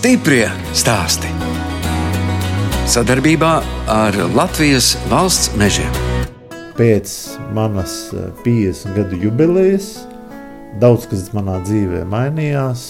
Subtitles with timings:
[0.00, 1.28] Stiprie stāsti.
[2.88, 3.50] Sadarbībā
[3.92, 5.90] ar Latvijas valsts mežiem.
[6.78, 7.12] Pēc
[7.52, 7.98] manas
[8.40, 9.90] 50 gadu jubilejas
[10.80, 12.86] daudz kas manā dzīvē mainījās.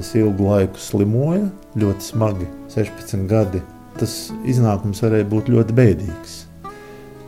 [0.00, 3.60] Es ilgu laiku slimoju, ļoti smagi, 16 gadi.
[4.00, 4.16] Tas
[4.48, 6.38] iznākums varēja būt ļoti bēdīgs.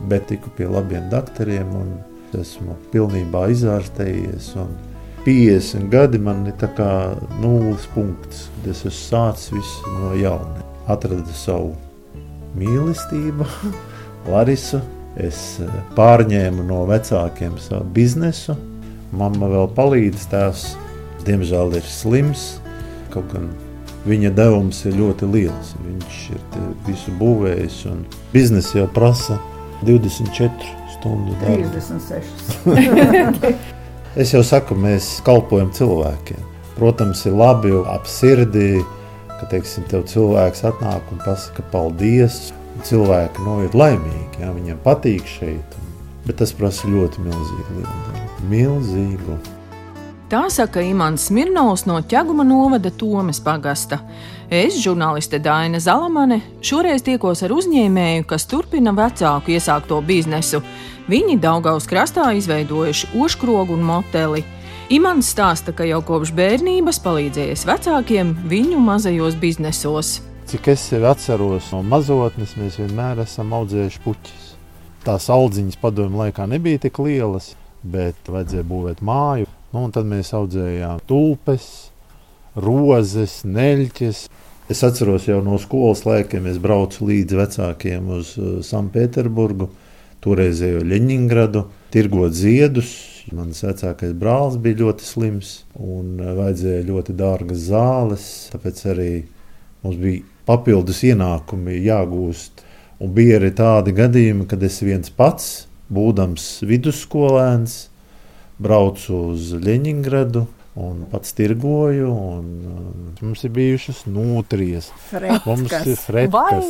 [0.09, 1.99] Bet tiku pie labiem doktoriem un
[2.33, 4.55] esmu pilnībā izārstējies.
[5.25, 6.91] 50 gadi man ir kā
[7.41, 8.47] nulles punkts.
[8.63, 10.63] Es esmu sācis visu no jauna.
[10.89, 11.75] Atradu savu
[12.57, 13.45] mīlestību,
[14.31, 14.81] Larisu.
[15.19, 18.55] Es eh, pārņēmu no vecākiem savu biznesu.
[19.11, 20.69] Mamma vēl palīdz tās.
[21.27, 22.61] Diemžēl ir slims.
[23.13, 23.49] Kaut gan
[24.07, 25.73] viņa devums ir ļoti liels.
[25.83, 29.39] Viņš ir visu būvējis un biznesa jau prasa
[29.83, 30.51] 24
[30.95, 31.67] stundu darbu.
[31.75, 33.67] 36.
[34.17, 36.39] Es jau saku, mēs kalpojam cilvēkiem.
[36.79, 38.79] Protams, ir labi ap sirdi,
[39.37, 42.47] ka teiksim, tev cilvēks atnāk un pasaka paldies.
[42.87, 45.77] Cilvēki nu, ir laimīgi, ja viņiem patīk šeit.
[46.25, 48.49] Bet tas prasa ļoti milzīgu darbu.
[48.49, 49.37] Milzīgu.
[50.29, 53.99] Tā saka Imants Smirnovs no ķeguma novada Tomas pagasta.
[54.49, 60.63] Es, žurnāliste Daina Zalamane, šoreiz tiekos ar uzņēmēju, kas turpina vecāku iesākto biznesu.
[61.05, 64.41] Viņi Daugaus krastā izveidojuši oškrogu un moteli.
[64.89, 70.15] Imants stāsta, ka jau kopš bērnības palīdzējis vecākiem viņu mazajos biznesos.
[70.49, 74.49] Cik es sevi atceros no mazotnes, mēs vienmēr esam audzējuši puķis.
[75.05, 77.51] Tās audziņas padomju laikā nebija tik lielas,
[77.85, 79.45] bet vajadzēja būvēt māju.
[79.77, 81.69] Nu, tad mēs audzējām tulpes,
[82.55, 84.23] rozes, neļķes.
[84.69, 89.69] Es atceros jau no skolas laikiem, es braucu līdz vecākiem uz uh, Sanktpēterburgu,
[90.21, 92.91] toreizējo Leņņģeradu, tirgot ziedus.
[93.33, 98.27] Mans vecākais brālis bija ļoti slims un uh, vajadzēja ļoti dārgas zāles.
[98.53, 99.11] Tāpēc arī
[99.83, 102.65] mums bija papildus ienākumi jāgūst.
[102.99, 107.81] Un bija arī tādi gadījumi, kad es viens pats, būdams vidusskolēns,
[108.59, 110.45] braucu uz Leņņģeradu.
[110.79, 112.83] Un pats tirgoju, un uh,
[113.19, 114.91] mums ir bijušas nutrijas,
[115.43, 116.69] mums ir frekas,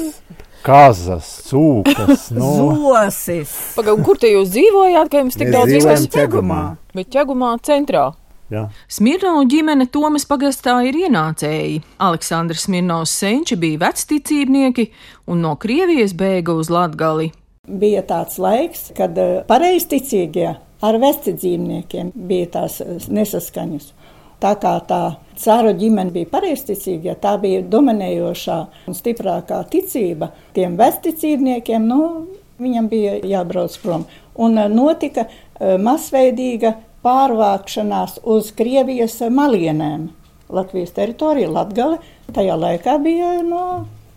[0.66, 2.32] kazas, cūkas.
[2.40, 2.50] Nu.
[2.80, 3.52] Zosis.
[3.78, 6.08] Pagaidām, kur te jūs dzīvojāt, ka jums tik Mēs daudz izvēles?
[6.16, 6.64] Ķegumā.
[6.98, 8.08] Bet ķegumā centrā.
[8.50, 8.64] Jā.
[8.90, 11.84] Smirnovu ģimene Tomas pagastā ir ienācēji.
[12.02, 14.88] Aleksandrs Smirnovs senči bija vecticībnieki
[15.30, 17.30] un no Krievijas bēga uz Latgali.
[17.70, 23.92] Bija tāds laiks, kad eh, pareizticīgie ar vesticībniekiem bija tās eh, nesaskaņas.
[24.40, 25.02] Tā kā tā
[25.40, 32.28] cāru ģimene bija pareizticīga, tā bija dominējošā un stiprākā ticība tiem vesticībniekiem, nu,
[32.60, 34.06] viņam bija jābrauc prom.
[34.40, 40.10] Un eh, notika eh, masveidīga pārvākšanās uz Krievijas malienēm.
[40.50, 42.00] Latvijas teritorija, Latgale,
[42.34, 43.64] tajā laikā bija no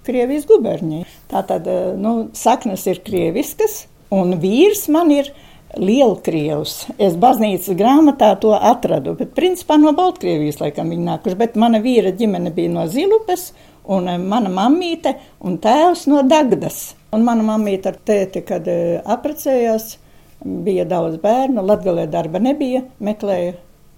[0.06, 1.06] Krievijas gubernija.
[1.30, 1.68] Tātad,
[2.00, 5.30] nu, saknes ir krieviskas, un vīrs man ir
[5.80, 6.74] Lielkrievs.
[7.00, 12.12] Es baznīcas grāmatā to atradu, bet principā no Baltkrievijas laikam viņi nākuši, bet mana vīra
[12.16, 13.50] ģimene bija no Zilupes,
[13.88, 16.92] un mana mammīte un tēvs no Dagdas.
[17.12, 19.96] Un mana mammīte ar tēti, kad aprecējās,
[20.42, 23.56] bija daudz bērnu, Latgalē darba nebija, meklēja,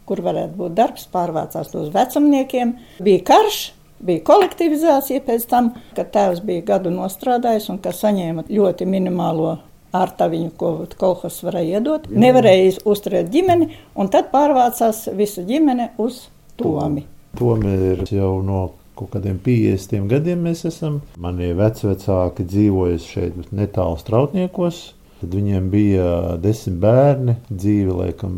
[0.09, 2.75] kur varētu būt darbs, pārvācās uz vecumniekiem.
[3.05, 3.61] Bija karš,
[4.05, 9.57] bija kolektivizācija pēc tam, kad tēvs bija gadu nostrādājis un kas saņēma ļoti minimālo
[9.95, 12.09] ar taviņu, ko kolhos varēja iedot.
[12.11, 16.27] Nevarēja uzturēt ģimeni, un tad pārvācās visu ģimeni uz
[16.59, 17.05] Tomi.
[17.39, 21.01] Tomi ir jau no kaut kādiem 50 gadiem mēs esam.
[21.19, 24.85] Mani vecvecāki dzīvojuši šeit netālu strautniekos.
[25.25, 26.07] Tad viņiem bija
[26.43, 27.37] desmit bērni.
[27.49, 28.35] Dzīve, laikam,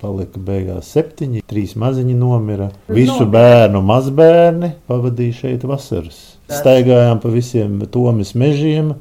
[0.00, 1.42] palika beigās septiņi.
[1.50, 2.70] Trīs maziņi nomira.
[2.92, 6.20] Visu bērnu mazbērni pavadīja šeit vasaras.
[6.50, 8.94] Staigājām pa visiem tomis mežiem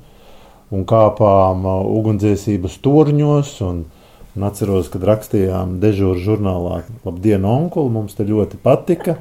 [0.76, 3.54] un kāpām uh, ugunsdzēsības turņos.
[3.66, 3.84] Un,
[4.38, 7.94] un atceros, kad rakstījām dežūru žurnālā Labdien, onkuli!
[7.96, 9.18] Mums te ļoti patika.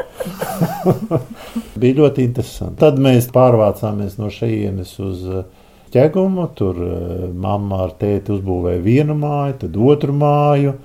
[1.81, 2.79] Bija ļoti interesanti.
[2.83, 5.47] Tad mēs pārvācāmies no šejienes uz uh,
[5.95, 6.51] ķegumu.
[6.59, 10.77] Tur uh, mamma ar tēti uzbūvēja vienu māju, tad otru māju.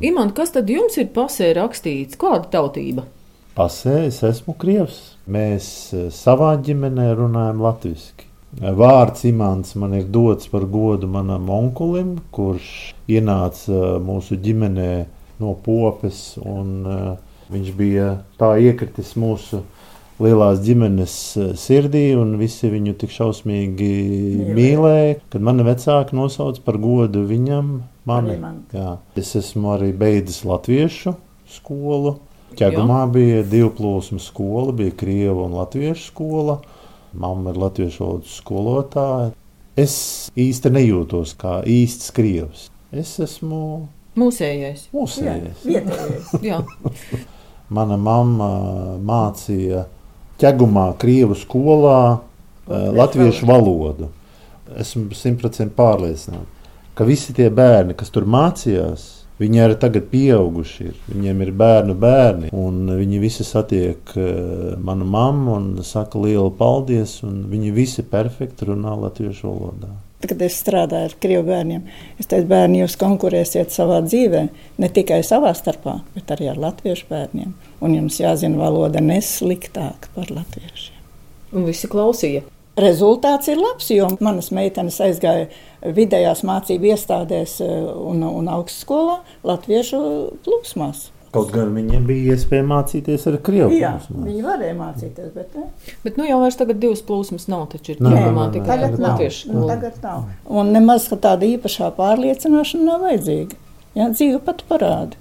[0.00, 2.16] Imants, kas tad jums ir pasē rakstīts?
[2.20, 3.04] Kāda tautība?
[3.52, 5.02] Pasē es esmu krievs.
[5.28, 5.66] Mēs
[6.16, 8.31] savā ģimenē runājam latviešu.
[8.60, 14.90] Vārds imants man ir dots par godu manam onkulim, kurš ienāca mūsu ģimenē
[15.40, 16.34] no popes.
[16.42, 17.14] Un, uh,
[17.52, 18.08] viņš bija
[18.40, 19.62] tā iekritis mūsu
[20.22, 21.14] lielās ģimenes
[21.58, 24.56] sirdī, un visi viņu tik šausmīgi Mīlē.
[24.58, 27.72] mīlēja, kad mani vecāki nosauca par godu viņam.
[28.08, 28.36] Mani.
[29.18, 31.14] Es esmu arī beidzis latviešu
[31.56, 32.16] skolu.
[32.58, 36.58] Ķegumā bija divu plūsmu skola, bija krievu un latviešu skola.
[37.12, 39.32] Mamma ir latviešu valodas skolotāja.
[39.76, 39.94] Es
[40.36, 42.66] īsti nejūtos kā īsts krievs.
[42.92, 43.86] Es esmu
[44.20, 44.88] Mūsējais.
[44.92, 45.62] mūsējais.
[45.64, 46.32] Vietējais.
[46.48, 46.58] Jā.
[47.72, 48.50] Mana mamma
[49.00, 49.86] mācīja
[50.42, 52.18] ķegumā, krievu skolā,
[52.68, 54.10] eh, latviešu valodu.
[54.76, 61.00] Esmu simtprocentīgi pārliecināts, ka visi tie bērni, kas tur mācījās, viņi arī tagad pieauguši ir.
[61.08, 64.30] Viņiem ir bērnu bērni, un viņi visi satiek eh,
[64.78, 69.92] manu mammu un saka lielu paldies, un viņi visi perfekti runā latviešu valodā.
[70.22, 71.82] Kad es strādāju ar krievu bērniem,
[72.22, 74.42] es teicu, bērni, jūs konkurēsiet savā dzīvē,
[74.78, 77.56] ne tikai savā starpā, bet arī ar latviešu bērniem.
[77.82, 81.00] Un jums jāzina valoda nesliktāk par latviešiem.
[81.58, 82.44] Un visi klausīja.
[82.80, 85.48] Rezultāts ir labs, jo manas meitenes aizgāja
[85.84, 89.98] vidējās mācību iestādēs eh, un, un augstskolā latviešu
[90.46, 91.10] plūsmās.
[91.32, 94.24] Kaut gan viņiem bija iespēja mācīties ar krievu Jā, plūsmām.
[94.28, 95.62] viņi varēja mācīties, bet ne.
[96.04, 98.12] Bet nu jau vairs tagad divas plūsmas nav, taču ir nē,
[98.52, 99.06] tikai Tagad nav.
[99.06, 99.76] latviešu Nu, skola.
[99.76, 100.26] Tagad nav.
[100.60, 103.56] Un nemaz ka tāda īpašā pārliecināšana nav vajadzīga.
[103.96, 105.16] Jā, dzīve pat parāda,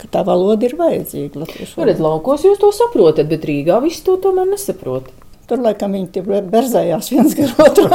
[0.00, 1.44] ka tā valoda ir vajadzīga.
[1.46, 5.08] latviešu Nu, redz, laukos jūs to saprotat, bet Rīgā viss to tomēr nesaprot.
[5.48, 7.90] Tur laikam viņi tie berzējās viens gar otru.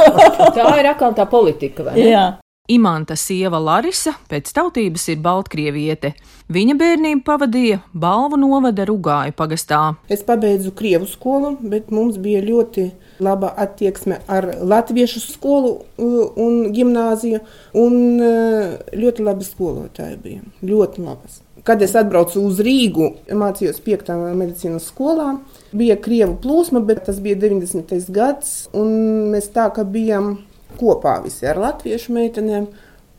[0.54, 2.06] Tā ir atkal tā politika, vai ne?
[2.10, 2.28] Jā.
[2.70, 6.12] Imanta sieva Larisa pēc tautības ir Baltkrieviete.
[6.54, 9.80] Viņa bērnību pavadīja Balvu novada Rugāju pagastā.
[10.06, 12.86] Es pabeidzu Krievu skolu, bet mums bija ļoti
[13.26, 17.42] laba attieksme ar Latviešu skolu un gimnāziju.
[17.80, 20.46] Un uh, ļoti labi skolotāji bija.
[20.62, 21.42] Ļoti labas.
[21.66, 24.14] Kad es atbraucu uz Rīgu, mācījos 5.
[24.38, 25.34] medicīnas skolā.
[25.70, 27.92] Bija krievu plūsma, bet tas bija 90.
[28.10, 28.54] gads.
[28.74, 28.94] un
[29.30, 30.38] Mēs tā kā bijām
[30.80, 32.70] kopā visi ar latviešu meitenēm.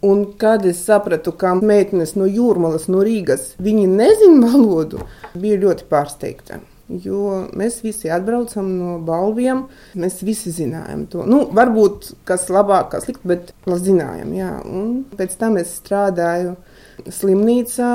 [0.01, 5.03] Un kad es sapratu, ka meitenes no Jūrmālas, no Rīgas, viņi nezina valodu,
[5.38, 6.57] bija ļoti pārsteigta.
[6.92, 11.24] Jo mēs visi atbraucam no balviem, mēs visi zinājām to.
[11.30, 14.33] Nu, varbūt kas labāk, kas slikt, bet zinājām.
[14.36, 14.50] Jā.
[14.65, 16.57] Un pēc tam es strādāju
[17.07, 17.94] slimnīcā.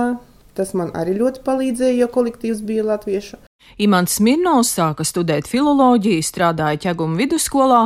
[0.56, 3.42] Tas man arī ļoti palīdzēja, jo kolektīvs bija latviešu.
[3.76, 7.82] Imants Smirnovs sāka studēt filoloģiju, strādāja ķeguma vidusskolā,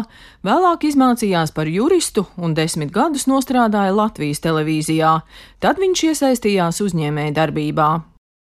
[0.47, 5.17] vēlāk izmācījās par juristu un desmit gadus nostrādāja Latvijas televīzijā.
[5.59, 7.91] Tad viņš iesaistījās uzņēmēja darbībā.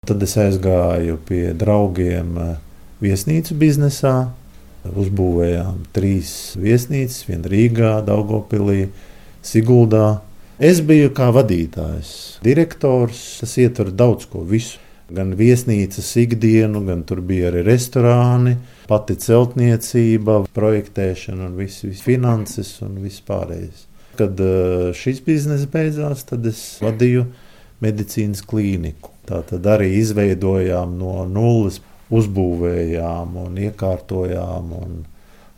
[0.06, 2.52] Tad es aizgāju pie draugiem eh,
[3.02, 4.14] viesnīcu biznesā.
[4.80, 8.86] Uzbūvējām trīs viesnīcas, viena Rīgā, Daugopilī,
[9.44, 10.22] Siguldā.
[10.56, 13.20] Es biju kā vadītājs, direktors.
[13.42, 14.78] Tas ietver daudz ko visu.
[15.10, 18.54] Gan viesnīcas ikdienu, gan tur bija arī restorāni,
[18.86, 23.86] pati celtniecība, projektēšana, un viss vis finanses un viss pārējais.
[24.18, 27.24] Kad eh, šis bizness beidzās, tad es vadīju
[27.82, 29.10] medicīnas klīniku.
[29.26, 31.80] Tā tad arī izveidojām no nulles,
[32.10, 34.96] uzbūvējām un iekārtojām un,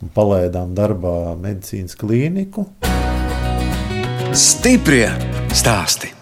[0.01, 2.69] un palaidām darbā medicīnas klīniku.
[4.33, 5.09] Stiprie
[5.53, 6.22] stāsti.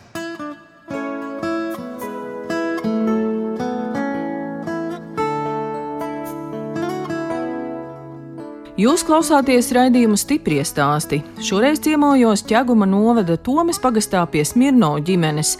[8.80, 11.18] Jūs klausāties raidījumu stipri stāstī.
[11.44, 15.50] Šoreiz ciemojos ķeguma novada Tomas pagastā pie Smirno ģimenes,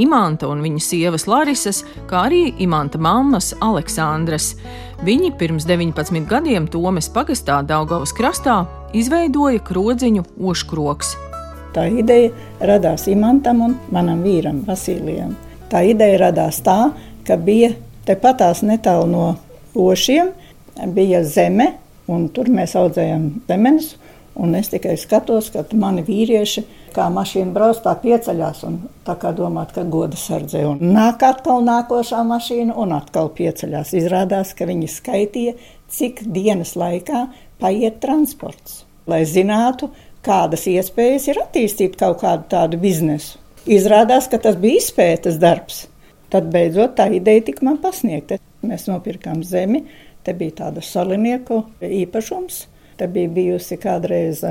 [0.00, 4.54] Imanta un viņa sievas Larisas, kā arī Imanta mammas Aleksandras.
[5.04, 8.62] Viņi pirms 19 gadiem Tomas pagastā Daugavas krastā
[8.96, 11.12] izveidoja krodziņu oškroks.
[11.76, 12.32] Tā ideja
[12.72, 15.36] radās Imantam un manam vīram, Vasilijam.
[15.68, 16.94] Tā ideja radās tā,
[17.28, 17.74] ka bija
[18.08, 19.30] tepatās netālu no
[19.76, 20.32] ošiem,
[20.96, 21.74] bija zeme,
[22.34, 23.94] tur mēs audzējām zemenes.
[24.40, 26.62] Un es tikai skatos, ka mani vīrieši,
[26.94, 30.62] kā mašīna brauc, tā pieceļās un tā kā domāt, ka goda sardzē.
[30.70, 33.92] Un nāk atkal nākošā mašīna un atkal pieceļās.
[34.00, 35.56] Izrādās, ka viņi skaitīja,
[35.90, 37.26] cik dienas laikā
[37.60, 39.90] paiet transports, lai zinātu,
[40.24, 43.40] kādas iespējas ir attīstīt kaut kādu tādu biznesu.
[43.68, 45.84] Izrādās, ka tas bija izpētes darbs.
[46.30, 48.38] Tad beidzot tā ideja tika man pasniegta.
[48.64, 49.82] Mēs nopirkām zemi,
[50.24, 52.66] te bija tāda salinieku īpašums.
[53.00, 54.42] Te bija bijusi kādreiz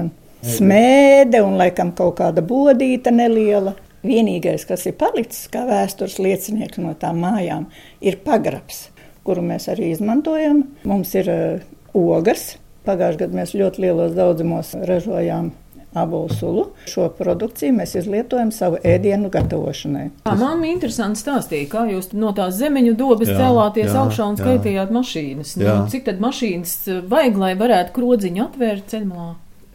[0.45, 3.75] smēde un laikam kaut kāda bodīta neliela.
[3.99, 7.65] Vienīgais, kas ir palicis kā vēstures liecinieks no tām mājām,
[7.99, 8.85] ir pagrabs,
[9.27, 10.63] kuru mēs arī izmantojam.
[10.87, 12.53] Mums ir uh, ogas.
[12.87, 15.51] Pagājušajā gadā mēs ļoti lielos daudzumos ražojām
[15.93, 16.65] abolu sulu.
[16.89, 20.05] Šo produkciju mēs izlietojam savu ēdienu gatavošanai.
[20.25, 24.29] Tā man bija interesanti stāstīt, kā jūs no tās zemeņu dobas Jā, celāties jā, augšā
[24.29, 24.45] un jā.
[24.45, 25.55] skaitījāt mašīnas.
[25.59, 25.77] Nu, Jā.
[25.91, 29.29] cik tad mašīnas eh, vajag, lai varētu krodziņu atvērt ceļmalā?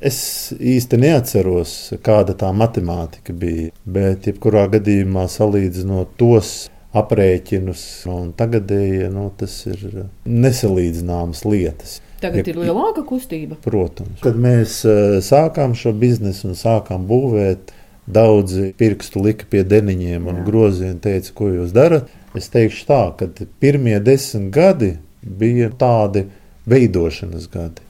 [0.04, 0.18] Es
[0.58, 3.70] īsti neatceros, kāda tā matemātika bija.
[3.88, 6.54] Bet, jebkurā gadījumā, salīdzinot tos
[6.94, 7.84] aprēķinus.
[8.12, 11.98] Un tagadēji nu, tas ir nesalīdzināmas lietas.
[12.24, 13.58] Tagad ja, ir lielāka kustība.
[13.64, 17.74] Protams, kad mēs uh, sākām šo biznesu un sākām būvēt,
[18.06, 22.08] daudzi pirkstu lika pie deniņiem un groziem teica, ko jūs darat.
[22.34, 23.28] Es teikšu tā, ka
[23.62, 26.26] pirmie desmit gadi bija tādi
[26.68, 27.84] veidošanas gadi.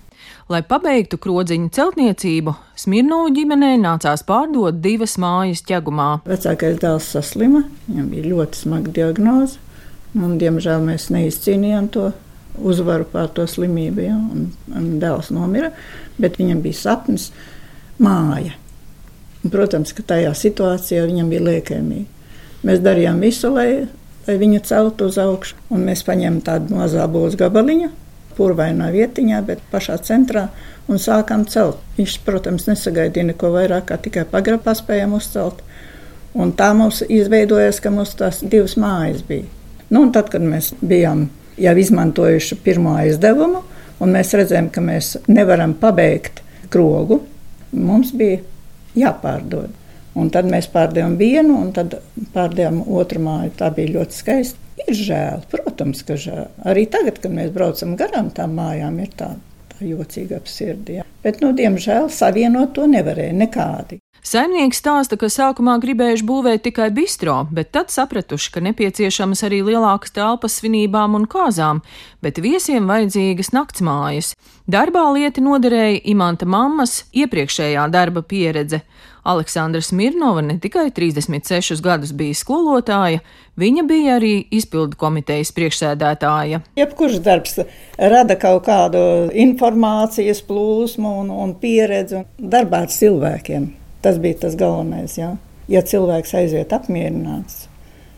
[0.52, 6.18] Lai pabeigtu krodziņu celtniecību, Smirnovu ģimenei nācās pārdot divas mājas ķegumā.
[6.28, 9.56] Vecākais dēls saslima, viņam bija ļoti smaga diagnoze,
[10.12, 12.10] un diemžēl mēs neizcīnījām to
[12.58, 15.72] uzvaru pār to slimību, ja, un, un dēls nomira,
[16.20, 17.30] bet viņam bija sapnis
[18.02, 18.54] māja.
[19.42, 22.06] Un, protams, ka tajā situācijā viņam bija liekēmija.
[22.64, 23.84] Mēs darījām visu, lai,
[24.24, 27.90] lai viņu celtu uz augšu, un mēs paņēmām tādu mazā būs gabaliņu,
[28.38, 30.48] purvainā vietiņā, bet pašā centrā
[30.88, 31.82] un sākām celt.
[31.98, 35.60] Viņš, protams, nesagaidīja neko vairāk, kā tikai pagrabā spējām uzcelt.
[36.34, 39.46] Un tā mums izveidojās, ka mums tās divas mājas bija.
[39.92, 41.28] Nu, tad, kad mēs bijām
[41.60, 43.62] jau izmantojuši pirmo aizdevumu,
[44.02, 46.42] un mēs redzējām, ka mēs nevaram pabeigt
[46.72, 47.20] krogu,
[47.74, 48.42] mums bija
[48.98, 49.72] jāpārdod.
[50.14, 51.96] Un tad mēs pārdevām vienu, un tad
[52.34, 53.50] pārdevām otru māju.
[53.58, 54.60] Tā bija ļoti skaista.
[54.84, 56.46] Ir žēl, protams, ka žēl.
[56.70, 59.30] Arī tagad, kad mēs braucam garām tām mājām, ir tā,
[59.72, 60.98] tā jocīga ap sirdi.
[61.00, 61.06] Ja.
[61.24, 64.00] Bet, nu, diemžēl, savienot to nevarēja nekādi.
[64.24, 70.14] Saimnieks stāsta, ka sākumā gribējuši būvēt tikai bistro, bet tad sapratuši, ka nepieciešamas arī lielākas
[70.16, 71.82] telpas svinībām un kāzām,
[72.24, 74.32] bet viesiem vajadzīgas naktsmājas.
[74.64, 78.80] Darbā lieti noderēja Imanta mammas iepriekšējā darba pieredze.
[79.28, 83.20] Aleksandra Smirnova ne tikai 36 gadus bija skolotāja,
[83.60, 86.64] viņa bija arī izpildu komitejas priekšsēdētāja.
[86.80, 87.60] Jebkurš darbs
[88.00, 93.72] rada kaut kādu informācijas plūsmu un, un pieredzi un darbā ar cilvēkiem.
[94.04, 95.16] Tas bija tas galvenais.
[95.16, 95.34] Ja,
[95.72, 97.70] ja cilvēks aiziet apmierināts,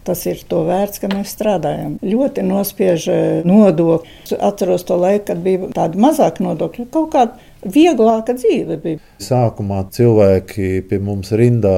[0.06, 1.96] tas ir to vērts, ka mēs strādājam.
[2.02, 3.08] Ļoti nospiež
[3.46, 4.36] nodokļus.
[4.48, 6.86] Atceros to laiku, kad bija tāda mazāka nodokļa.
[6.94, 9.02] Kaut kāda vieglāka dzīve bija.
[9.22, 11.76] Sākumā cilvēki pie mums rindā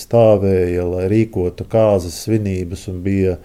[0.00, 3.36] stāvēja, lai rīkotu kāzas svinības, un bija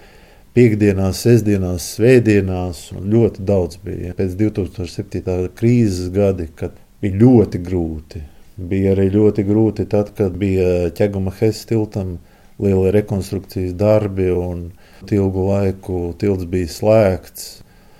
[0.57, 4.15] piekdienās, sestdienās, svētdienās, un ļoti daudz bija.
[4.17, 5.51] Pēc 2007.
[5.59, 8.23] krīzes gadi, kad bija ļoti grūti.
[8.57, 12.17] Bija arī ļoti grūti tad, kad bija ķeguma Hess tiltam
[12.57, 14.71] liela rekonstrukcijas darbi un
[15.05, 17.47] ilgu laiku tilts bija slēgts.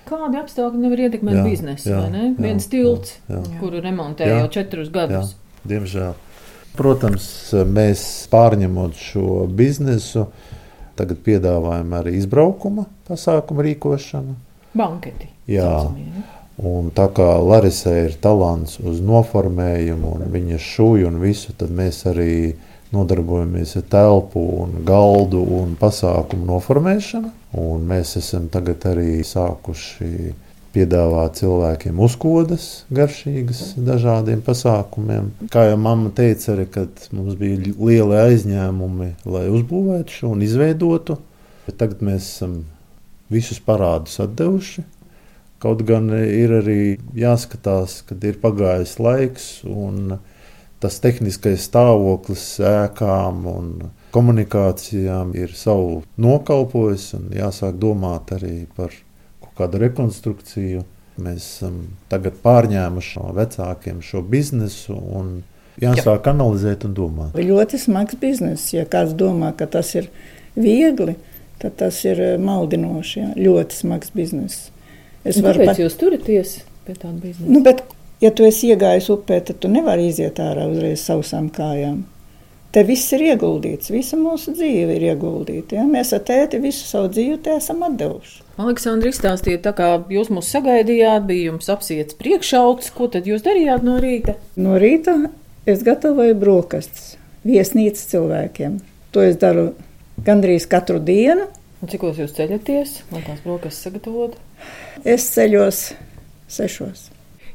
[0.08, 1.90] Kādi apstākļi nevar ietekmēt jā, biznesu?
[1.92, 3.58] Jā, jā, Viens tilts, jā, jā.
[3.60, 5.34] kuru remontē jā, jau četrus gadus.
[5.36, 6.16] Jā, diemžēl.
[6.78, 7.26] Protams,
[7.68, 10.28] mēs pārņemot šo biznesu,
[10.98, 14.36] tagad piedāvājam arī izbraukuma pasākumu rīkošanu.
[14.78, 15.30] Banketi.
[15.50, 15.68] Jā.
[15.68, 16.24] Tācamie,
[16.58, 22.02] un tā kā Larisē ir talants uz noformējumu, un viņa šūju un visu, tad mēs
[22.10, 22.56] arī
[22.92, 27.32] nodarbojamies ar telpu, un galdu un pasākumu noformēšanu.
[27.60, 30.34] Un mēs esam tagad arī sākuši
[30.74, 35.30] piedāvāt cilvēkiem uzkodas, garšīgas, dažādiem pasākumiem.
[35.52, 36.66] Kā jau mamma teica, arī,
[37.16, 41.18] mums bija lieli aizņēmumi, lai uzbūvētu šo un izveidotu,
[41.66, 42.60] bet tagad mēs esam
[43.32, 44.84] visus parādus atdevuši.
[45.58, 46.80] Kaut gan ir arī
[47.18, 50.20] jāskatās, kad ir pagājis laiks un
[50.78, 53.72] tas tehniskais stāvoklis ēkām un
[54.14, 58.94] komunikācijām ir savu nokalpojis un jāsāk domāt arī par
[59.42, 60.84] kaut kādu rekonstrukciju.
[61.18, 65.40] Mēs esam tagad pārņēmuši no vecākiem šo biznesu un
[65.82, 66.32] jāsāk Jā.
[66.32, 67.34] analizēt un domāt.
[67.34, 68.70] Ļoti smags bizness.
[68.70, 70.06] Ja kāds domā, ka tas ir
[70.54, 71.16] viegli,
[71.58, 73.18] tad tas ir maldinoši.
[73.18, 73.32] Jā.
[73.34, 74.70] Ļoti smags bizness.
[75.28, 76.54] Es varu pateikt, jūs turaties
[76.86, 77.50] pie tāda biznesa.
[77.52, 77.82] Nu, bet,
[78.24, 82.04] ja tu esi iegājis upē, tad tu nevari iziet ārā uzreiz sausām kājām.
[82.68, 85.78] Te viss ir ieguldīts, visa mūsu dzīve ir ieguldīta.
[85.78, 85.86] Ja?
[85.88, 88.42] Mēs ar tēti visu savu dzīvi te esam atdevuši.
[88.60, 93.86] Aleksandra, izstāstiet, tā kā jūs mūs sagaidījāt, bija jums apsiets priekšauts, ko tad jūs darījāt
[93.86, 94.36] no rīta?
[94.60, 95.16] No rīta
[95.68, 97.14] es gatavoju brokastis
[97.48, 98.80] viesnīcas cilvēkiem.
[99.16, 99.70] To es daru
[100.26, 101.48] gandrīz katru dienu.
[101.80, 104.36] Un cikos jūs ceļaties, lai tās brokastis sagatavotu?
[105.04, 105.82] Es ceļos
[106.50, 107.08] sešos.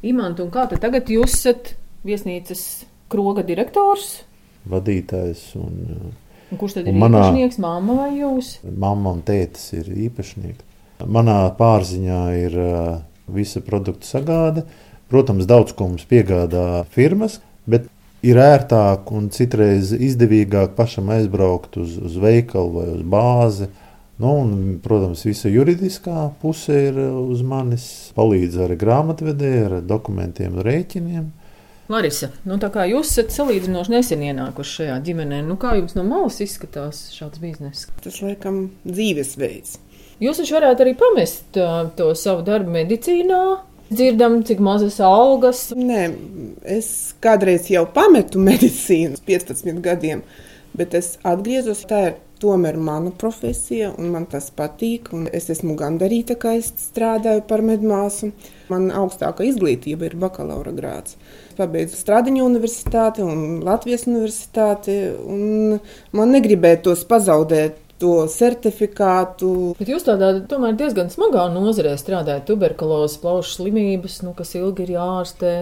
[0.04, 1.74] Imants, un kā tad tagad jūs esat
[2.08, 4.24] viesnīcas kroga direktors?
[4.70, 5.46] vadītājs.
[5.60, 6.14] Un,
[6.52, 8.56] un kurš tad ir manā, īpašnieks, mamma vai jūs?
[8.64, 10.70] Mamma un tētis ir īpašnieki.
[11.14, 12.60] Manā pārziņā ir
[13.34, 14.66] visa produktu sagāde.
[15.12, 17.38] Protams, daudz ko mums piegādā firmas,
[17.70, 17.90] bet
[18.26, 23.70] ir ērtāk un citreiz izdevīgāk pašam aizbraukt uz, uz veikalu vai uz bāzi.
[24.22, 24.52] Nu, un,
[24.84, 27.86] protams, visa juridiskā puse ir uz manis.
[28.18, 31.32] Palīdz ar grāmatvedēju, ar dokumentiem un rēķiniem.
[31.92, 36.06] Larisa, nu tā kā jūs esat salīdzinoši nesen ienākuši šajā ģimenē, nu kā jums no
[36.08, 37.90] malas izskatās šāds bizness?
[38.06, 39.76] Tas laikam dzīvesveids.
[40.24, 41.58] Jūs taču varētu arī pamest
[41.98, 43.42] to savu darbu medicīnā.
[43.94, 45.66] Dzirdam, cik mazas algas.
[45.76, 46.06] Nē,
[46.78, 46.88] es
[47.22, 50.24] kādreiz jau pametu medicīnu, 15 gadiem,
[50.78, 51.84] bet es atgriezos.
[51.90, 55.10] Tā ir tomēr mana profesija, un man tas patīk.
[55.32, 58.34] Es esmu gandarīta, ka es strādāju par medmāsu.
[58.70, 61.18] Man augstākā izglītība ir bakalaura grāts
[61.58, 64.98] pabeidzu Stradiņu universitāti un Latvijas universitāti.
[65.22, 65.78] Un
[66.16, 69.52] man negribētos pazaudēt to certifikātu.
[69.80, 74.96] Bet jūs tādā tomēr diezgan smagā nozarē strādājat, tuberkulozes, plaušu slimības, nu, kas ilgi ir
[74.98, 75.54] jārastē.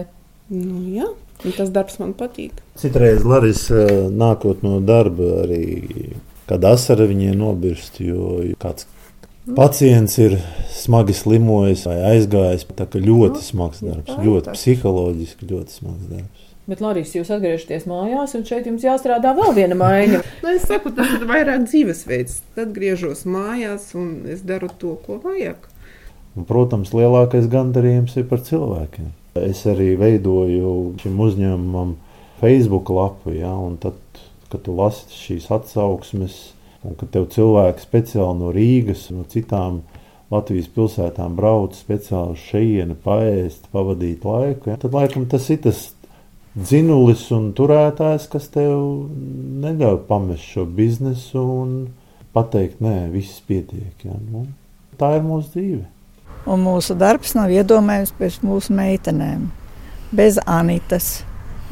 [0.52, 1.08] Nu, jā,
[1.44, 2.58] tas darbs man patīk.
[2.80, 5.62] Citreiz Larisa nākot no darba arī
[6.52, 8.88] kad asara viņai nobirst, jo kāds
[9.56, 10.36] Pacients ir
[10.70, 12.62] smagi slimojis vai aizgājis.
[12.78, 16.44] Tā kā ļoti nu, smags darbs, ļoti psiholoģiski ļoti smags darbs.
[16.70, 20.20] Bet, Lorijas, jūs atgriežaties mājās, un šeit jums jāstrādā vēl viena maiņa.
[20.44, 22.38] nu, es saku, tas ir vairāk dzīvesveids.
[22.54, 25.66] Tad griežos mājās, un es daru to, ko vajag.
[26.38, 29.10] Un, protams, lielākais gandarījums ir par cilvēkiem.
[29.42, 31.96] Es arī veidoju šim uzņēmumam
[32.38, 33.98] Facebook lapu, ja, un tad,
[34.52, 36.36] kad tu lasi šīs atsauksmes,
[36.86, 39.82] un ka tev cilvēki speciāli no Rīgas, no citām
[40.32, 44.78] Latvijas pilsētām brauc speciāli šejienu, paēst, pavadīt laiku, ja?
[44.80, 45.90] tad laikam tas ir tas
[46.56, 49.08] dzinulis un turētājs, kas tev
[49.62, 51.74] neļauj pamest šo biznesu un
[52.32, 53.92] pateikt, nē, viss pietiek.
[54.04, 54.16] Ja?
[54.16, 54.46] Nu,
[55.00, 55.84] tā ir mūsu dzīve.
[56.52, 59.46] Un mūsu darbs nav iedomājams pēc mūsu meitenēm.
[60.12, 61.22] Bez Anitas,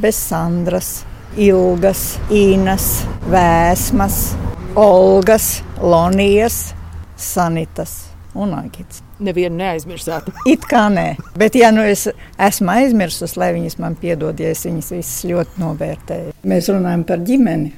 [0.00, 1.00] bez Sandras,
[1.38, 4.32] Ilgas, Īnas, Vēsmas,
[4.74, 6.72] Olgas, Lonijas,
[7.16, 9.04] Sanitas un Agits.
[9.22, 10.26] Nevienu neaizmirsāt.
[10.48, 14.64] It kā nē, bet ja nu es esmu aizmirsus, lai viņas man piedod, ja es
[14.66, 16.34] viņas visas ļoti novērtēju.
[16.50, 17.70] Mēs runājam par ģimeni,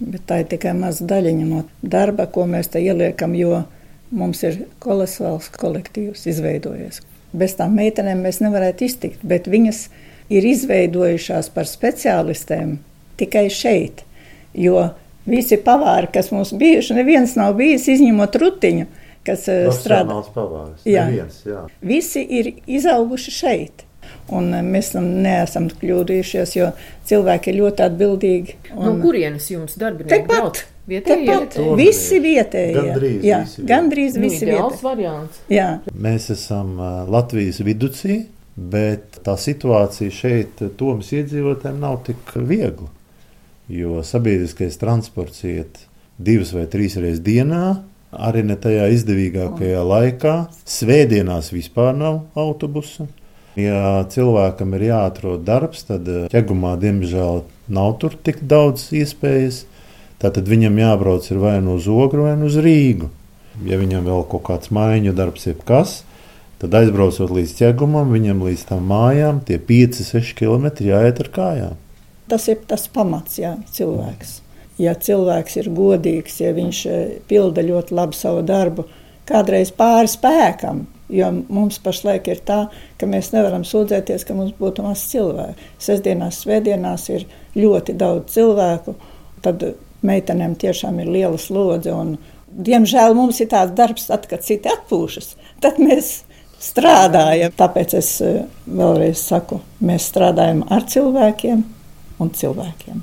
[0.00, 3.62] bet tā ir tikai maza daļiņa no darba, ko mēs te ieliekam, jo
[4.10, 7.04] mums ir kolosāls kolektīvs izveidojies.
[7.36, 9.86] Bez tām meitenēm mēs nevarētu iztikt, bet viņas
[10.32, 12.78] ir izveidojušās par speciālistēm
[13.20, 14.04] tikai šeit,
[14.56, 14.88] jo
[15.26, 18.86] Visi pavāri, kas mums bijuši, neviens nav bijis izņemot rutiņu,
[19.26, 20.20] kas eh, strādā.
[20.34, 21.08] Pavārs, jā.
[21.10, 21.64] Neviens, jā.
[21.82, 23.82] Visi ir izauguši šeit.
[24.30, 26.70] Un eh, mēs tam neesam kļūdījušies, jo
[27.10, 28.56] cilvēki ir ļoti atbildīgi.
[28.76, 28.86] Un...
[28.86, 30.62] No kurienes jums darbinieki brauc?
[30.86, 32.74] Vietējie, Tepat, visi vietējie.
[32.76, 35.64] Gandrīz, jā, visi, gandrīz nu, visi vietējie.
[36.06, 38.20] Mēs esam uh, Latvijas viducī,
[38.54, 42.86] bet tā situācija šeit Tomas iedzīvotājiem nav tik viegla
[43.68, 45.82] jo sabiedriskais transports iet
[46.18, 47.82] divas vai trīs reizes dienā.
[48.16, 50.34] Arī ne tajā izdevīgākajā laikā.
[50.64, 53.08] Svētdienās vispār nav autobusu.
[53.56, 59.64] Ja cilvēkam ir jāatrod darbs, tad eh, ķegumā diemžēl nav tur tik daudz iespējas.
[60.20, 63.08] Tātad viņam jābrauc vai nu uz Ogru, vai nu uz Rīgu.
[63.64, 66.02] Ja viņam vēl kaut kāds maiņu darbs, jeb kas,
[66.60, 71.76] tad aizbraucot līdz ķegumam, viņam līdz tam mājām tie 5-6 km jāiet ar kājām.
[72.28, 74.40] Tas ir tas pamats, jā, cilvēks.
[74.82, 78.84] Ja cilvēks ir godīgs, ja viņš eh, pilda ļoti labi savu darbu,
[79.26, 82.58] kādreiz pāri spēkam, jo mums pašlaik ir tā,
[82.98, 85.70] ka mēs nevaram sūdzēties, ka mums būtu maz cilvēku.
[85.82, 88.96] Sestdienās, svētdienās ir ļoti daudz cilvēku,
[89.46, 89.62] tad
[90.06, 91.94] meitenēm tiešām ir liela slodze.
[91.94, 92.16] Un,
[92.50, 96.18] diemžēl mums ir tāds darbs, tad, kad citi atpūšas, tad mēs
[96.62, 97.54] strādājam.
[97.56, 101.64] Tāpēc es eh, vēlreiz saku, mēs strādājam ar cilvēkiem
[102.18, 103.02] un cilvēkiem.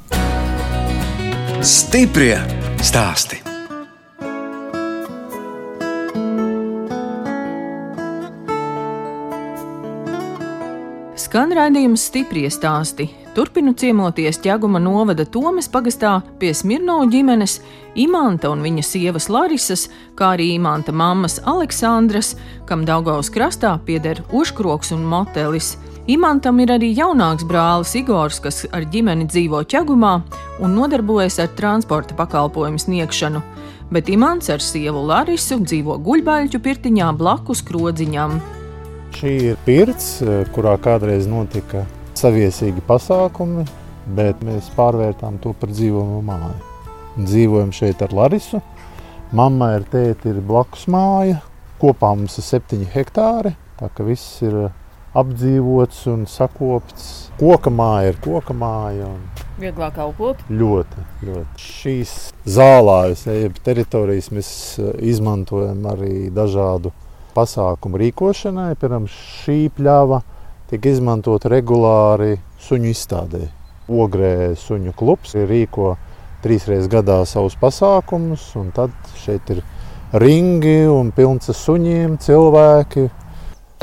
[1.64, 2.38] Stiprie
[2.84, 3.44] stāsti!
[11.34, 13.08] Skan raidījums stipri stāsti.
[13.34, 17.56] Turpinu ciemoties ķēguma novada Tomas pagastā pie Smirnovu ģimenes,
[17.98, 22.36] Imanta un viņa sievas Larisas, kā arī Imanta mammas Aleksandras,
[22.70, 25.72] kam Daugaus krastā pieder Užkroks un Motelis.
[26.04, 30.10] Imantam ir arī jaunāks brālis Igors, kas ar ģimeni dzīvo ķegumā
[30.60, 33.40] un nodarbojas ar transporta pakalpojumu sniegšanu,
[33.88, 38.36] bet Imants ar sievu Larisu dzīvo guļbaļķu pirtiņā blakus krodziņam.
[39.16, 40.20] Šī ir pirts,
[40.52, 41.86] kurā kādreiz notika
[42.20, 43.64] saviesīgi pasākumi,
[44.20, 46.62] bet mēs pārvērtām to par dzīvojumu māju.
[47.24, 48.60] Dzīvojam šeit ar Larisu.
[49.32, 51.40] Mamma ir tēti, ir blakus māja.
[51.80, 54.66] Kopā mums ir septiņi hektāri, tā ka viss ir
[55.18, 57.10] apdzīvots un sakopts.
[57.38, 59.10] Koka māja ir koka māja.
[59.62, 60.40] Vieglāk kalpot?
[60.50, 61.62] Ļoti, ļoti.
[61.62, 62.14] Šīs
[62.50, 66.94] zālājas, jeb teritorijas mēs eh, izmantojam arī dažādu
[67.36, 68.72] pasākumu rīkošanai.
[68.80, 70.24] Piemēram, šī pļava
[70.72, 73.46] tika izmantota regulāri suņu izstādē.
[73.94, 75.94] Ogrē suņu klubs rīko
[76.44, 79.62] trīs reizes gadā savus pasākumus, un tad šeit ir
[80.20, 83.08] ringi un pilns ar suņiem, cilvēki.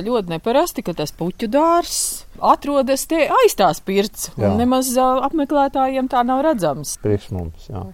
[0.05, 6.43] Ļoti neparasti, ka tas puķu dārzs atrodas tie aiz tās pirts, nemaz apmeklētājiem tā nav
[6.47, 6.97] redzams.
[7.05, 7.85] Priekš mums, jā.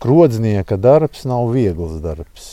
[0.00, 2.46] Krodznieka darbs nav viegls darbs.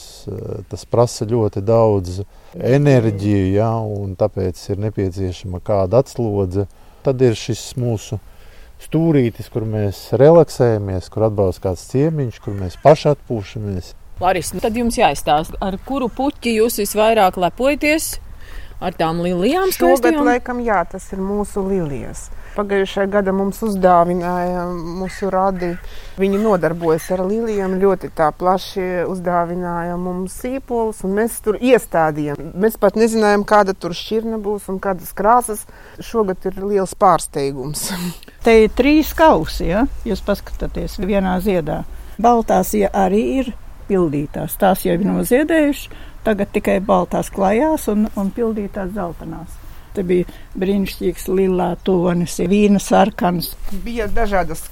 [0.68, 2.22] Tas prasa ļoti daudz
[2.58, 6.68] enerģiju, jā, un tāpēc ir nepieciešama kāda atslodze.
[7.06, 8.20] Tad ir šis mūsu
[8.84, 13.94] stūrītis, kur mēs relaksējamies, kur atbalsta kāds ciemiņš, kur mēs paši atpūšamies.
[14.20, 18.18] Laris, nu tad jums jāizstāsta, ar kuru puķi jūs visvairāk lepojaties?
[18.78, 20.28] Ar tām lilijām Šogad, skaistajām?
[20.28, 22.28] laikam, jā, tas ir mūsu lilijas.
[22.54, 25.72] Pagājušajā gadā mums uzdāvināja mūsu radi.
[26.22, 32.54] Viņi nodarbojas ar lilijām, ļoti tā plaši uzdāvināja mums sīpolus, un mēs tur iestādījām.
[32.54, 35.66] Mēs pat nezinājām, kāda tur šķirne būs un kādas krāsas.
[35.98, 37.90] Šogad ir liels pārsteigums.
[38.46, 41.84] Te ir trīs kausi, ja jūs paskatāties vienā ziedā.
[42.22, 43.56] Baltās ja arī ir
[43.88, 49.56] pildītās, tās jau ir noziedējušas, tagad tikai baltās klajās un, un pildītās zeltainās.
[49.96, 50.28] Te bija
[50.60, 53.54] brīnišķīgs lilā tonis, vīna sarkans.
[53.86, 54.68] Bija dažādas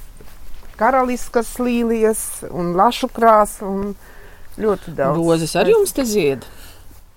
[0.76, 3.88] karaliskas līnijas un lašu krāsu un
[4.60, 5.18] ļoti daudz.
[5.18, 6.44] Rozes ar jums te zied.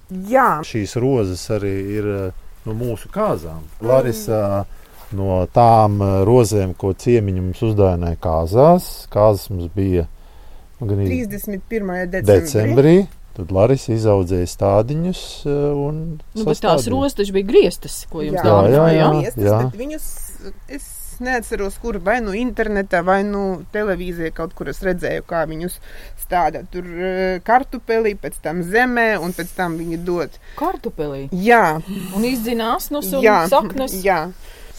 [0.09, 3.61] Jā, Šīs rozes arī ir eh, no mūsu kāzām.
[3.85, 4.63] Larisa
[5.13, 8.89] no tām eh, rozēm, ko ciemiņi mums uzdāvināja kāzās.
[9.13, 10.07] Kāzas mums bija
[10.79, 11.61] nu, gan 31.
[12.15, 12.25] decembrī.
[12.33, 12.97] decembrī.
[13.39, 15.99] Tad Larisa izaudzēja stādiņus un
[16.35, 16.83] Nu, bet tās
[17.15, 18.97] taču bija grieztas, ko jums Jā, jā, dāvināja.
[18.99, 19.11] jā.
[19.15, 19.59] Miestas, jā.
[19.63, 20.07] bet Viņus
[20.75, 20.87] es
[21.19, 25.73] neatceros, kur vai nu internetā, vai nu televīzijā kaut kur es redzēju, kā viņus
[26.21, 26.61] stāda.
[26.71, 30.37] Tur eh, kartupelī, pēc tam zemē, un pēc tam viņi dod.
[30.59, 31.25] Kartupelī.
[31.35, 31.79] Jā,
[32.15, 33.97] Un izdzina asnus un jā, saknes.
[34.03, 34.21] jā.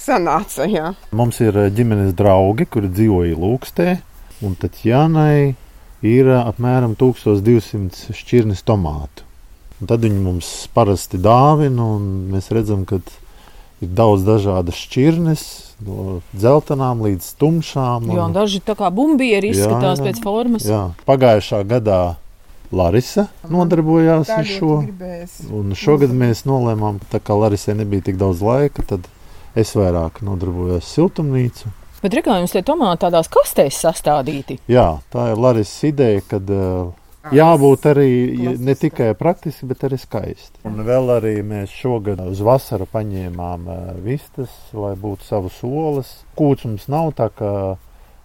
[0.01, 0.94] Sanāca, jā.
[1.12, 3.88] Mums ir eh, ģimenes draugi, kuri dzīvoja Lūkstē,
[4.49, 5.55] un Tatjanai
[6.07, 9.27] ir apmēram 1200 šķirnes tomātu.
[9.81, 13.01] Un tad viņi mums parasti dāvina, un mēs redzam, ka
[13.81, 15.45] ir daudz dažādas šķirnes,
[15.87, 18.11] no dzeltenām līdz tumšām.
[18.13, 20.11] Jā, un daži tā kā bumbieri Jā, izskatās jā.
[20.11, 20.67] pēc formas.
[20.69, 20.83] jā.
[21.09, 22.01] Pagājušā gadā
[22.71, 24.83] Larisa nodarbojās ar šo.
[25.57, 29.09] Un šogad mēs nolēmām, ka tā kā Larisai nebija tik daudz laika, tad
[29.59, 31.73] es vairāk nodarbojos siltumnīcu.
[32.01, 34.57] Bet rekā jums tie tomāti tādās kastēs sastādīti.
[34.73, 36.95] Jā, tā ir Larisas ideja, kad uh,
[37.37, 38.09] jābūt arī
[38.57, 40.63] ne tikai praktiski, bet arī skaisti.
[40.69, 46.17] Un vēl arī mēs šogad uz vasaru paņēmām uh, vistas, lai būtu savas olas.
[46.41, 47.53] Kūts mums nav, tā kā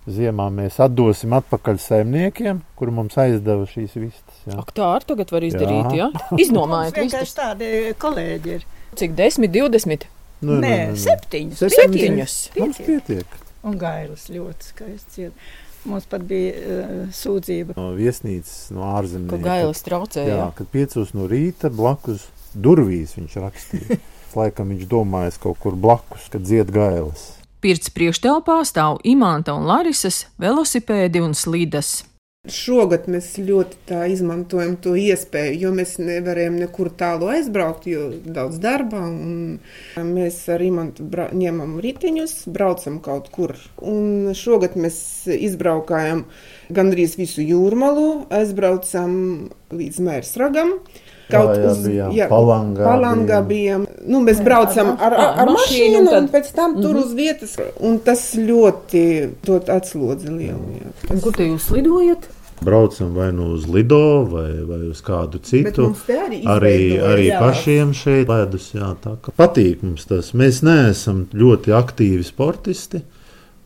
[0.08, 4.42] ziemā mēs atdosim atpakaļ saimniekiem, kur mums aizdeva šīs vistas.
[4.46, 4.60] Jā.
[4.62, 6.12] Ak, tā arī tagad var izdarīt, jā?
[6.46, 7.40] Iznomājot Vienkārši vistas.
[7.42, 8.68] tādi kolēģi ir.
[8.96, 10.06] Cik 10, 20?
[10.46, 11.66] Nu, Nē, septiņas.
[11.76, 12.38] Septiņas.
[12.60, 13.42] Mums pietiek.
[13.65, 15.21] Un gailis ļoti skaists.
[15.21, 15.47] iet.
[15.86, 17.75] Mums pat bija uh, sūdzība.
[17.78, 19.30] No viesnīcas, no ārzemēm.
[19.30, 20.39] Ka gailis traucēja.
[20.39, 23.99] Jā, kad piecos no rīta blakus durvīs viņš rakstīja.
[24.39, 27.36] Laikam viņš domājas kaut kur blakus, kad dzied gailis.
[27.63, 32.04] Pirts priekštelpā stāv Imanta un Larisas velosipēdi un slidas.
[32.51, 38.60] Šogad mēs ļoti tā izmantojam to iespēju, jo mēs nevarējām nekur tālu aizbraukt, jo daudz
[38.62, 39.01] darba.
[39.01, 39.60] un
[39.97, 43.55] Mēs ar Imantu ņemam riteņus, braucam kaut kur.
[43.81, 44.99] Un šogad mēs
[45.31, 46.25] izbraukājam
[46.69, 50.77] gandrīz visu jūrmalu, aizbraucam līdz Mērsragam.
[51.25, 52.29] Jā, jā, bijām.
[52.29, 53.88] Palangā Palangā bijām.
[54.05, 57.13] Nu, mēs braucam ar, ar, ar mašīnu, mašīnu, un un tad- pēc tam tur uz
[57.17, 57.55] vietas.
[57.81, 59.03] Un tas ļoti
[59.43, 60.75] dod atslodzi lielu.
[60.77, 60.93] Jā.
[61.10, 62.27] Un kur te jūs lidojat?
[62.63, 65.89] Braucam vai nu uz Lido, vai, vai uz kādu citu.
[66.08, 68.70] arī Arī, arī pašiem šeit ledus.
[68.74, 70.32] Jā, tā kā patīk mums tas.
[70.38, 73.04] Mēs neesam ļoti aktīvi sportisti,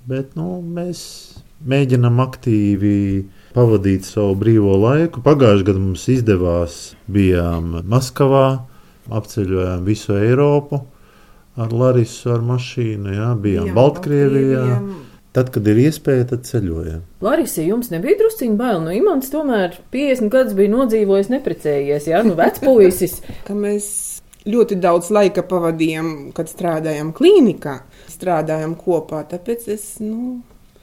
[0.10, 1.02] bet nu, mēs
[1.70, 2.96] mēģinam aktīvi
[3.54, 5.22] pavadīt savu brīvo laiku.
[5.26, 6.80] Pagājušajā gadā mums izdevās,
[7.12, 8.48] bijām Maskavā,
[9.10, 10.82] apceļojām visu Eiropu
[11.60, 14.66] ar Larisu, ar mašīnu, jā, bijām Jā, Baltkrievijā.
[14.66, 15.08] Baltkrievijā.
[15.36, 17.04] Tad, kad ir iespēja, tad ceļojam.
[17.22, 18.80] Larisa, jums nebija drusciņa bail.
[18.82, 22.08] Nu, Imants tomēr 50 gadus bija nodzīvojis, neprecējies.
[22.10, 23.20] Jā, nu, vecpuisis.
[23.48, 23.90] ka mēs
[24.50, 27.76] ļoti daudz laika pavadījām, kad strādājām klīnikā,
[28.10, 29.22] strādājām kopā.
[29.30, 30.40] Tāpēc es nu,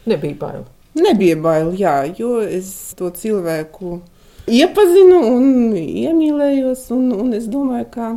[0.06, 0.66] Nebija bail.
[0.94, 3.96] nebija bail, jā, jo es to cilvēku
[4.46, 6.86] iepazinu un iemīlējos.
[6.94, 8.12] Un, un es domāju, ka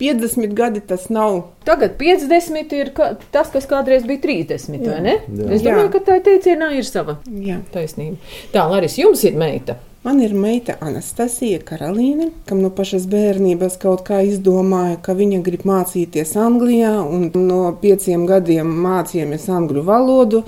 [0.00, 1.42] 50 gadi tas nav.
[1.68, 5.18] Tagad 50 ir ka, tas, kas kādreiz bija 30, jā, vai ne?
[5.28, 5.50] jā.
[5.52, 5.92] Es domāju, Jā.
[5.94, 7.60] ka tā teicienā ir sava Jā.
[7.74, 8.16] taisnība.
[8.54, 9.76] Tā, Laris, jums ir meita.
[10.00, 15.66] Man ir meita Anastasija Karalīne, kam no pašas bērnības kaut kā izdomāja, ka viņa grib
[15.68, 20.44] mācīties Anglijā, un no pieciem gadiem mācījāmies angļu valodu.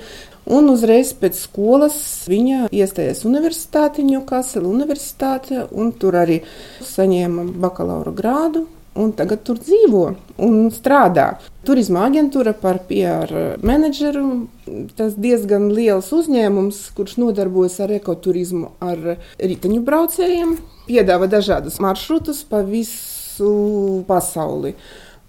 [0.49, 1.95] Un uzreiz pēc skolas
[2.27, 6.41] viņa iestājās Universitāti, Ņūkasela Universitāte, un tur arī
[6.83, 10.03] saņēma bakalaura grādu un tagad tur dzīvo
[10.43, 11.37] un strādā.
[11.65, 13.31] Turisma aģentūra par PR
[13.65, 14.25] menedžeru.
[14.97, 20.57] Tas diezgan liels uzņēmums, kurš nodarbojas ar ekoturismu, ar riteņu braucējiem,
[20.89, 24.75] piedāvā dažādus maršrutus pa visu pasauli.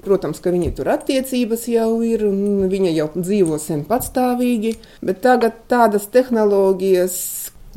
[0.05, 5.65] Protams, ka viņi tur attiecības jau ir, un viņa jau dzīvo sen patstāvīgi, bet tagad
[5.73, 7.17] tādas tehnoloģijas.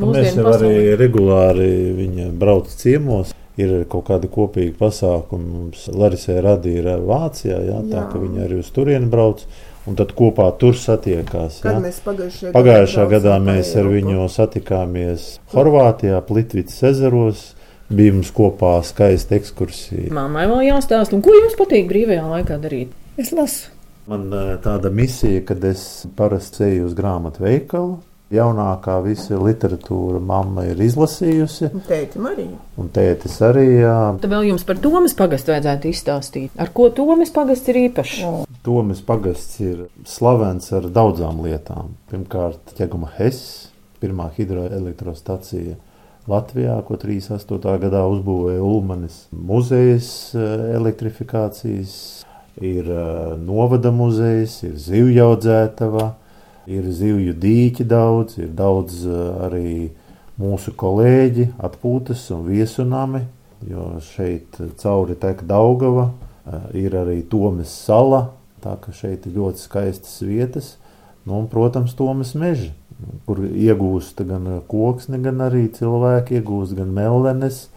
[0.04, 5.48] Mēs jau arī regulāri viņa brauc ciemos ir kaut kādi kopīgi pasākumi.
[5.58, 7.82] Mums Larisē radīja Vācijā, jā, jā.
[7.92, 9.46] tā ka viņi arī uz turieni brauc.
[9.88, 11.62] Un tad kopā tur satiekās.
[11.64, 17.46] Kad mēs pagājušajā, pagājušā gadā mēs ar viņu satikāmies Horvātijā, Plitvicas ezeros.
[17.88, 20.10] Bija mums kopā skaista ekskursija.
[20.12, 22.92] Māmai vēl jāstāsta, un ko jums patīk brīvajā laikā darīt?
[23.16, 23.72] Es lasu.
[24.12, 24.28] Man
[24.64, 25.82] tāda misija, kad es
[26.20, 27.96] parasti eju uz grāmatu veikalu,
[28.28, 31.70] Jaunākā visa literatūra mamma ir izlasījusi.
[31.72, 32.48] Un tētim arī.
[32.76, 33.96] Un tētis arī, jā.
[34.20, 36.58] Tad vēl jums par Tomas pagastu vajadzētu izstāstīt.
[36.60, 38.18] Ar ko Tomas pagasts ir īpašs?
[38.68, 41.96] Tomas pagasts ir slavens ar daudzām lietām.
[42.12, 43.70] Pirmkārt, ķeguma Hess,
[44.04, 45.78] pirmā hidroelektrostacija.
[46.28, 47.80] Latvijā, ko 38.
[47.80, 51.94] gadā uzbūvēja Ulmanis, muzejas eh, elektrifikācijas,
[52.60, 56.10] ir eh, novada muzejs, ir zivjaudzētava,
[56.68, 59.70] Ir zivju dīķi daudz, ir daudz eh, arī
[60.38, 63.24] mūsu kolēģi, atpūtas un viesunami,
[63.68, 66.10] jo šeit cauri tek Daugava,
[66.44, 70.76] eh, ir arī Tomas sala, tā ka šeit ir ļoti skaistas vietas,
[71.24, 72.74] nu, un, protams, Tomas meži,
[73.30, 77.68] kur iegūst gan koksni, gan arī cilvēki iegūst gan mellenes,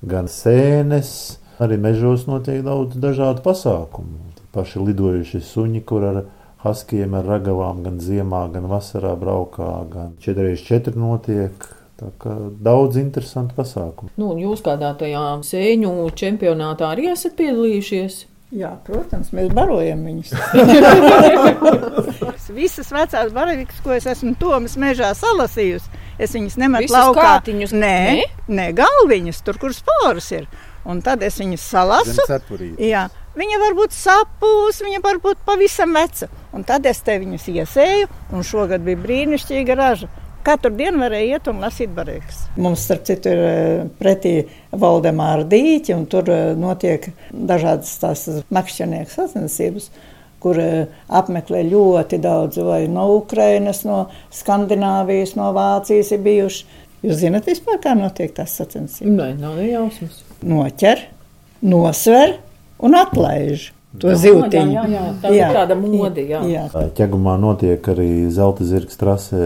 [0.00, 1.12] gan sēnes,
[1.60, 4.30] arī mežos notiek daudz dažādu pasākumu.
[4.54, 6.22] Paši lidojuši suņi, kur ar
[6.60, 11.68] Haskiem ar ragavām gan ziemā, gan vasarā braukā, gan 4x4 notiek.
[12.00, 14.12] Daudz interesantu pasākumu.
[14.20, 18.22] Nu, jūs kādā tajā sēņu čempionātā arī esat piedalījušies?
[18.50, 20.32] Jā, protams, mēs barojam viņus.
[22.56, 27.28] Visas vecās baravikas, ko es esmu Tomas mežā salasījusi, es viņas nemetu laukā.
[27.36, 28.24] Kātiņus, nē, nē?
[28.58, 30.48] nē, galviņas, tur, kur spāras ir.
[30.88, 32.26] Un tad es viņus salasu.
[32.80, 33.06] Jā,
[33.40, 36.28] viņa var būt sapūs, viņa var būt pavisam veca.
[36.56, 40.10] Un tad es te viņus iesēju, un šogad bija brīnišķīga raža.
[40.44, 42.46] Katru dienu varēja iet un lasīt barīgas.
[42.56, 44.32] Mums, starp citu, ir eh, pretī
[44.72, 49.90] Valdemāra dīķi, un tur eh, notiek dažādas tās makšķernieku sacensības,
[50.40, 56.78] kur eh, apmeklē ļoti daudz, vai no Ukrainas, no Skandināvijas, no Vācijas ir bijuši.
[57.04, 59.12] Jūs zināt vispār, kā notiek tās sacensības?
[59.12, 60.22] Nē, nav jausmas.
[60.40, 61.04] Noķer,
[61.68, 62.38] nosver
[62.82, 63.70] un atlaiž.
[63.98, 64.70] To ziltiņu.
[64.70, 65.46] Jā, jā, jā, tā jā.
[65.48, 66.22] ir tāda mode.
[66.22, 66.40] Jā.
[66.46, 66.66] Jā.
[66.94, 69.40] Ķegumā notiek arī Zelta zirgs trasē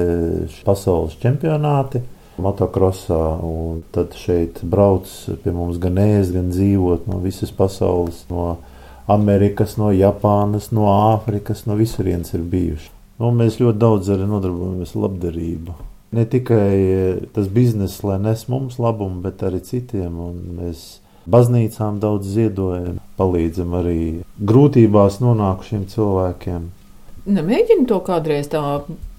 [0.67, 2.03] pasaules čempionāti.
[2.45, 5.07] Motokrosā, un tad šeit brauc
[5.45, 8.57] pie mums gan ēst, gan dzīvot no visas pasaules, no
[9.07, 12.91] Amerikas, no Japānas, no Āfrikas, no visurienes ir bijuši.
[13.23, 15.77] Nu, mēs ļoti daudz arī nodarbojamies ar labdarību.
[16.15, 16.75] Ne tikai
[17.35, 20.19] tas bizness, lai nes mums labumu, bet arī citiem.
[20.59, 20.85] Mēs
[21.31, 23.99] baznīcām daudz ziedojam, palīdzam arī
[24.39, 26.71] grūtībās nonākušiem cilvēkiem.
[27.25, 28.63] Nemēģini to kādreiz tā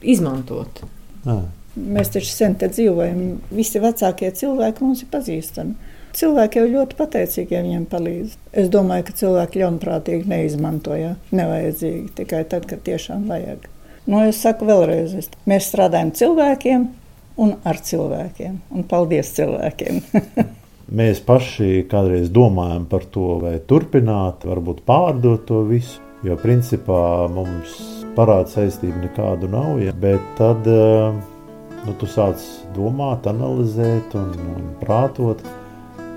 [0.06, 0.84] izmantot.
[1.26, 1.42] Nē.
[1.76, 5.94] Mēs taču sen te dzīvojam, visi vecākie cilvēki mums ir pazīstami.
[6.16, 8.38] Cilvēki jau ļoti pateicīgi, ja viņiem palīdz.
[8.62, 13.66] Es domāju, ka cilvēki ļaunprātīgi neizmantoja, nevajadzīgi tikai tad, kad tiešām vajag.
[14.06, 15.18] Nu, es saku vēlreiz,
[15.50, 16.86] mēs strādājam cilvēkiem
[17.42, 18.62] un ar cilvēkiem.
[18.72, 20.00] Un paldies cilvēkiem!
[20.86, 26.02] Mēs paši kādreiz domājam par to, vai turpināt, varbūt pārdot to visu.
[26.26, 27.74] Jo principā mums
[28.18, 29.80] parāda saistība nekādu nav.
[29.82, 29.94] Ja?
[29.98, 31.18] Bet tad eh,
[31.86, 32.42] nu, tu sāc
[32.78, 35.42] domāt, analizēt un, un prātot.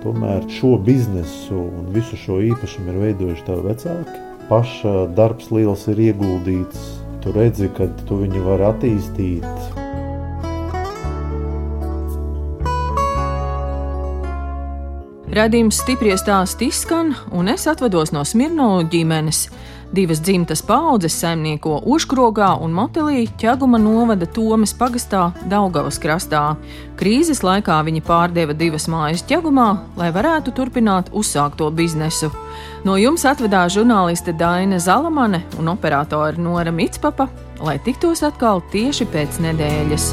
[0.05, 4.23] Tomēr šo biznesu un visu šo īpašumu ir veidojuši tavi vecāki.
[4.53, 6.87] Paša darbs liels ir ieguldīts.
[7.25, 9.78] Tu redzi, ka tu viņu vari attīstīt
[15.29, 19.43] Radījums stipri stāst izskan, un es atvados no Smirnovu ģimenes.
[19.93, 26.43] Divas dzimtas paudzes saimnieko Užkrogā un Motelī ķeguma novada Tomas pagastā Daugavas krastā.
[26.97, 29.69] Krīzes laikā viņi pārdeva divas mājas ķegumā,
[30.01, 32.33] lai varētu turpināt uzsākto biznesu.
[32.89, 37.29] No jums atvedās žurnāliste Daina Zalamane un operātore Nora Mitspapa,
[37.61, 40.13] lai tiktos atkal tieši pēc nedēļas.